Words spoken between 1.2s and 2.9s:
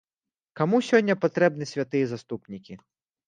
патрэбны святыя заступнікі?